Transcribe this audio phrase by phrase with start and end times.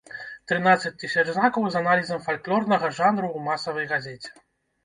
[0.51, 4.29] Трынаццаць тысяч знакаў з аналізам фальклорнага жанру ў масавай газеце!